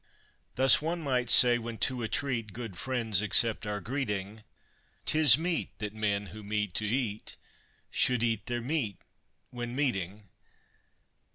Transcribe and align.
Thus, 0.55 0.81
one 0.81 0.99
might 0.99 1.29
say, 1.29 1.59
when 1.59 1.77
to 1.85 2.01
a 2.01 2.07
treat 2.07 2.53
good 2.53 2.75
friends 2.75 3.21
accept 3.21 3.67
our 3.67 3.79
greeting, 3.79 4.43
'Tis 5.05 5.37
meet 5.37 5.77
that 5.77 5.93
men 5.93 6.25
who 6.33 6.41
meet 6.41 6.73
to 6.81 6.87
eat 6.87 7.37
should 7.91 8.23
eat 8.23 8.47
their 8.47 8.61
meat 8.61 8.97
when 9.51 9.75
meeting. 9.75 10.29